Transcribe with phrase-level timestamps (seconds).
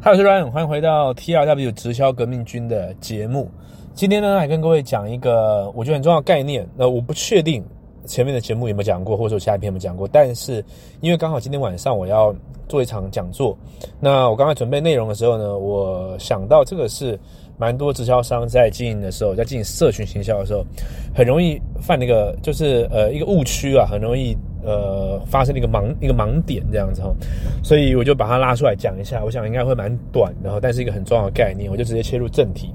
[0.00, 3.50] 嗨，我是 Ryan，欢迎回到 TRW 直销革命军的节目。
[3.94, 6.64] 今天呢，来跟各位讲一个我觉得很重要的概念。
[6.76, 7.64] 那我不确定
[8.06, 10.06] 前面的节目有没有讲过，或者说下一篇有没有讲过。
[10.06, 10.64] 但是
[11.00, 12.32] 因为刚好今天晚上我要
[12.68, 13.58] 做一场讲座，
[13.98, 17.18] 那我刚才准备内容的时候呢，我想到这个是
[17.58, 20.64] 蛮多直销商在经营的时候，在进行社群行销的时候，
[21.12, 24.36] 很容易犯那个就是呃一个误区啊，很容易。
[24.64, 27.14] 呃，发生了一个盲一个盲点这样子哈，
[27.62, 32.72] 所以我就把它拉出来讲一下，我想应该会蛮短的哈，但是一个很重要的概念，我就直接切入正题。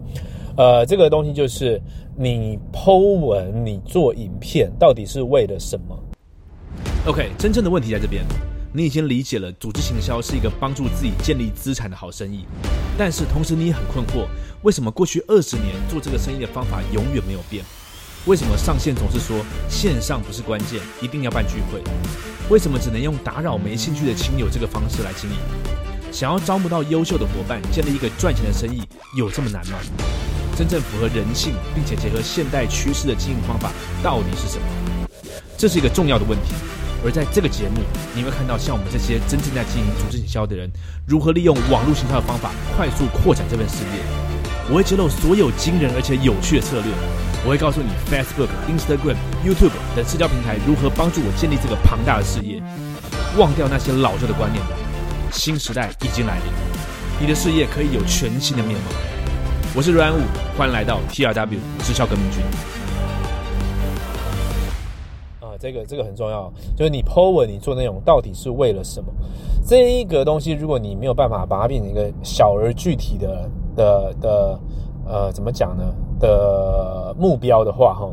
[0.55, 1.81] 呃，这个东西就是
[2.15, 5.99] 你剖文、你做影片，到底是为了什么
[7.05, 8.23] ？OK，真正的问题在这边，
[8.71, 12.45] 你已经理解了组织行销是一个帮助自己建立资产的好生意，
[12.97, 14.27] 但是同时你也很困惑，
[14.61, 17.65] 为什么过去二十年做这个生意的方法永远没有变？
[18.25, 21.83] 为什么上线总是说线上不是关键，一定要办聚会？
[22.49, 25.35] 为什么只能用打扰没兴趣的亲友这个方式来经营？
[26.09, 28.81] 想要招募到优秀的伙伴，建立一个赚钱的生意，
[29.17, 29.77] 有这么难吗？
[30.55, 35.07] 真正符合人性并且结合现代趋势的经营方法到底是什么？
[35.57, 36.53] 这是一个重要的问题。
[37.03, 37.81] 而在这个节目，
[38.15, 40.71] 你会看到像我们这些真正在经营组织营销的人，
[41.05, 43.99] 如何利用网络行销的方法快速扩展这份事业。
[44.69, 46.93] 我会揭露所有惊人而且有趣的策略。
[47.45, 52.63] 我会告诉你，Facebook、Instagram、YouTube 等社交平台如何帮助我建立这个庞大的事业。
[53.37, 54.71] 忘掉那些老旧的观念吧，
[55.29, 56.45] 新时代已经来临，
[57.19, 58.85] 你的事业可以有全新的面貌。
[59.75, 60.21] 我是阮武，
[60.57, 62.41] 欢迎来到 TRW 直销革命军。
[65.41, 69.11] 啊，这个这个很重要，就是你 Po 文，你做内容到底是为了什么？
[69.67, 74.59] 这一个东西，如果你没有办法把它变成一个小而具体的的的。
[75.05, 75.83] 呃，怎么讲呢？
[76.23, 78.09] 的目标的话，哈，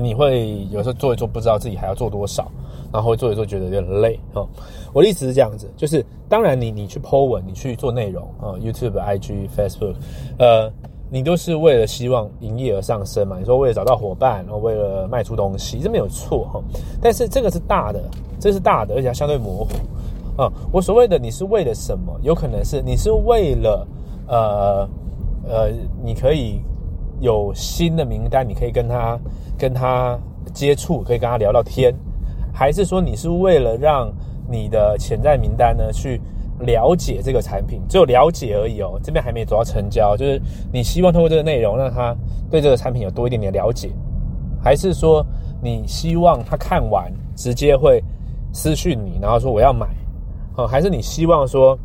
[0.00, 2.50] 你会有时候做一做，不知道自己还要做多少，
[2.90, 4.48] 然后做一做觉得有点累，哈。
[4.94, 9.94] 我的意思是这样子，就是当然你你去 Po 文，你去做内容啊，YouTube、IG、Facebook，
[10.38, 10.72] 呃，
[11.10, 13.36] 你都是为了希望营业额上升嘛。
[13.38, 16.62] 你说为了找到伙伴，然后为了卖出东西，这没有错，哈。
[17.00, 18.02] 但是这个是大的，
[18.40, 20.50] 这是大的，而且相对模糊，啊。
[20.72, 22.18] 我所谓的你是为了什么？
[22.22, 23.86] 有可能是你是为了，
[24.28, 24.88] 呃。
[25.44, 25.72] 呃，
[26.04, 26.60] 你可以
[27.22, 29.18] 有新的名单，你可以跟他
[29.56, 30.18] 跟他
[30.52, 31.94] 接触，可以跟他聊聊天，
[32.52, 34.12] 还是说你是为了让
[34.50, 36.20] 你的潜在名单呢去
[36.58, 42.14] 了解这个产品，只有了解而已哦，这边还没走到成交，就是你希望通过这个内容让他
[42.50, 43.90] 对这个产品有多一点点了解，
[44.60, 45.24] 还是说
[45.62, 48.02] 你希望他看完直接会
[48.52, 49.86] 私讯你，然后说我要买，
[50.56, 51.78] 哦，还是你希望说？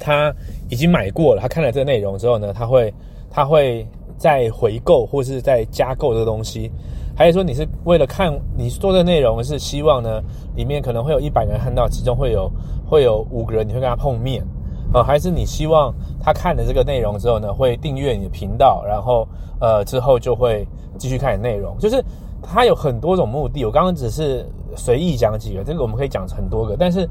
[0.00, 0.32] 他
[0.68, 2.94] 已经买过了，他看了这个内容之后呢，他会
[3.30, 6.70] 他会再回购或是再加购这个东西，
[7.16, 10.20] 还是说你是为了看你做的内容是希望呢，
[10.56, 12.50] 里面可能会有一百人看到，其中会有
[12.86, 14.44] 会有五个人你会跟他碰面
[14.92, 19.26] 啊，还是你希望他看了这个内容之后呢，会订阅你的频道，然后
[19.60, 20.66] 呃之后就会
[20.98, 22.02] 继续看你内容，就是
[22.42, 27.08] 他有很多种目的，我刚刚只是随意讲几个，这个我们可以讲很多个，但是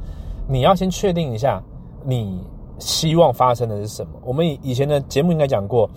[0.48, 1.64] 你要先确定一下
[2.04, 2.42] 你。
[2.80, 4.12] 希望发生的是什么？
[4.24, 5.90] 我们以以前的节目应该讲过，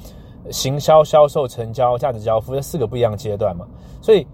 [0.51, 3.67] 行销、销售、成交、价值交付这四个不一样阶段嘛。
[4.01, 4.27] 所以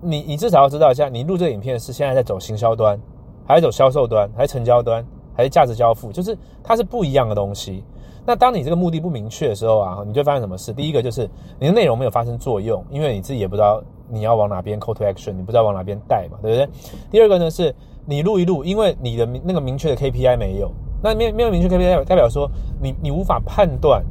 [0.00, 2.98] 你你至少要知道一下，你录这个影片是现在在走行销端，
[3.46, 5.04] 还是走销售端，还是成交端，
[5.34, 6.10] 还是价值交付？
[6.10, 7.84] 就是它是不一样的东西。
[8.24, 10.72] 那当你这个目的不明确的时候啊，你就发生什么事？
[10.72, 16.68] 第一个就是你的内容没有发生作用，因为你自己也不知道你要往哪边 call to action，你不知道往哪边带嘛，对不对？
[17.10, 17.74] 第二个呢是
[18.06, 20.70] 你录一录，因为你的那个明确的 KPI 没有。
[21.02, 22.48] 那没没有明确 KPI，代表说
[22.80, 24.04] 你你无法判断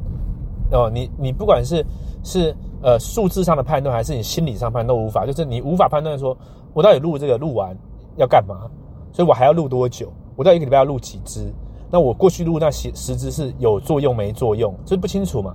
[0.70, 1.84] 哦，你你不管是
[2.22, 6.36] 是呃数字上的判断，还是你心理上判断都无法，就是你无法判断说
[6.74, 7.76] 我到底录这个录完
[8.16, 8.70] 要干嘛，
[9.12, 10.12] 所以我还要录多久？
[10.36, 11.52] 我到一个礼拜要录几支？
[11.90, 14.74] 那我过去录那十十支是有作用没作用？
[14.84, 15.54] 这不清楚嘛，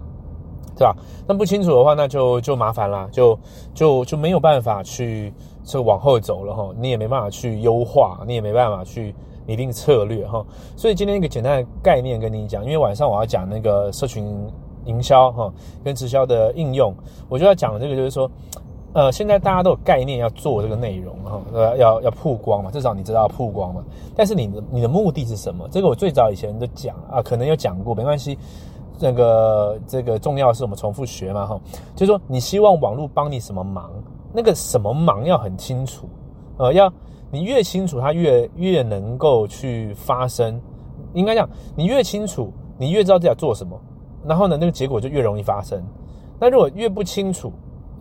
[0.76, 0.96] 对吧？
[1.28, 3.38] 那不清楚的话，那就就麻烦啦，就
[3.74, 5.34] 就就没有办法去
[5.64, 9.14] 就往后走了哈，你也没办法去优化，你也没办法去。
[9.48, 14.28] 拟定策略哈，所以今天一个简单的概念跟你讲，因为晚上我要讲那个社群
[14.86, 15.52] 营销哈，
[15.86, 16.94] 跟直销的应用，
[17.30, 18.30] 我就要讲这个就是说，
[18.92, 23.82] 呃，现在大家都有概念要做这个内容哈，呃，要要曝光嘛，至少你知道曝光嘛，
[24.18, 25.66] 但是你的你的目的是什么？
[25.72, 28.38] 这个我最早以前都讲啊，可能有讲过，没关系，
[29.00, 31.58] 那个这个重要是我们重复学嘛哈，
[31.96, 33.90] 就是说你希望网络帮你什么忙，
[34.34, 36.06] 那个什么忙要很清楚，
[36.58, 36.92] 呃，要。
[37.32, 40.60] 你越清楚，它越越能够去发生。
[41.14, 43.80] 应该讲，你越清楚，你越知道自己要做什么，
[44.26, 45.82] 然后呢，那个结果就越容易发生。
[46.40, 47.52] 那如果越不清楚，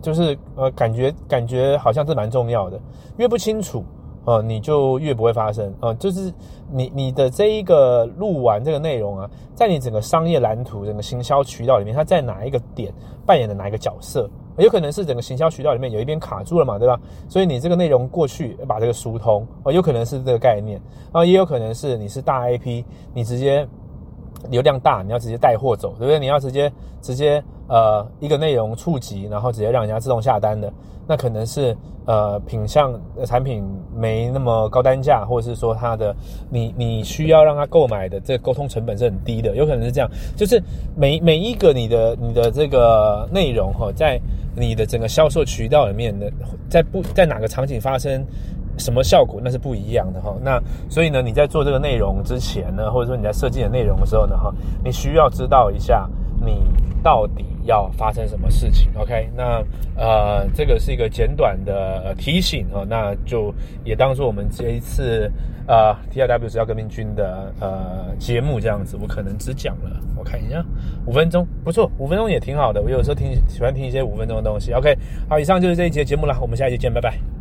[0.01, 2.79] 就是呃，感觉感觉好像是蛮重要的。
[3.17, 3.83] 越不清楚，
[4.25, 6.31] 呃，你就越不会发生，呃，就是
[6.71, 12.93] 你你的这一个录完这个内容啊，在你整个商业蓝图、整个行销渠道里面，它在哪一个点
[13.25, 14.29] 扮演的哪一个角色？
[14.63, 16.99] 有可能是整个行销渠道里面有一边卡住了嘛，对吧？
[17.29, 20.81] 所以你这个内容过去把这个疏通，哦，有可能是这个概念，
[21.11, 22.83] 啊，也有可能是你是大 IP，
[23.13, 23.67] 你直接
[24.49, 26.19] 流量大，你要直接带货走，对不对？
[26.19, 30.71] 你要直接直接呃一个内容触及，然后直接让人家自动下单的，
[31.07, 31.75] 那可能是
[32.05, 33.63] 呃品相产品
[33.95, 36.15] 没那么高单价，或者是说它的
[36.49, 40.61] 你你需要让他购买的这个沟通成本是很低的，有可能是这样，就是
[40.95, 44.19] 每每一个你的你的这个内容哈，在
[44.55, 46.31] 你的整个销售渠道里面的，
[46.69, 48.25] 在不在哪个场景发生
[48.77, 50.35] 什么效果，那是不一样的哈。
[50.41, 54.53] 那所以呢，你在做这个内容之前呢，或者说你在设计的内容的时候呢，哈，
[54.83, 56.09] 你需要知道一下
[56.43, 56.63] 你
[57.03, 58.89] 到底要发生什么事情。
[58.97, 59.63] OK，那
[59.95, 63.53] 呃，这个是一个简短的提醒啊，那就
[63.83, 65.31] 也当做我们这一次
[65.67, 69.91] 呃 T R W 是要革命军的呃节目这样子，我可能只讲了。
[70.17, 70.65] 我看一下，
[71.05, 72.81] 五分钟不错，五分钟也挺好的。
[72.81, 74.73] 我有时候听喜欢听一些五分钟的东西。
[74.73, 74.97] OK，
[75.29, 77.36] 好，以上就是这一节节目了，我们下一节见，拜拜。